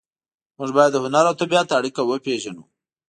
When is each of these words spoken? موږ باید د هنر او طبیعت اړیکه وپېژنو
موږ 0.57 0.69
باید 0.77 0.91
د 0.93 0.97
هنر 1.03 1.25
او 1.29 1.35
طبیعت 1.41 1.69
اړیکه 1.79 2.01
وپېژنو 2.03 2.63